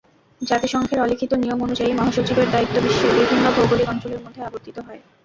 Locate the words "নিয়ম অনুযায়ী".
1.35-1.91